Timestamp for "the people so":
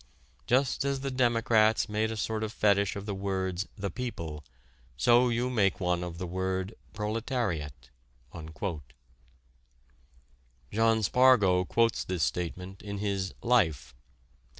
3.77-5.29